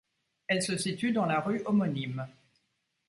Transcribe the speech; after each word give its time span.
Elle 0.47 0.63
se 0.63 0.77
situe 0.77 1.11
dans 1.11 1.27
la 1.27 1.39
rue 1.41 1.61
homonyme. 1.67 2.25